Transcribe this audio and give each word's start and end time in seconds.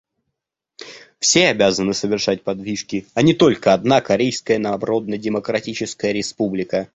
Все 1.19 1.49
обязаны 1.49 1.93
совершать 1.93 2.41
подвижки, 2.43 3.05
а 3.13 3.21
не 3.21 3.35
только 3.35 3.71
одна 3.71 4.01
Корейская 4.01 4.57
Народно-Демократическая 4.57 6.11
Республика. 6.11 6.89